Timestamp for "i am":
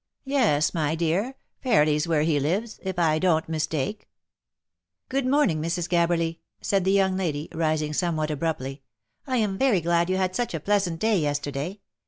9.27-9.59